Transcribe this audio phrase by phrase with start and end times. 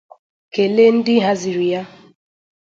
[0.53, 1.81] kelee ndị haziri ya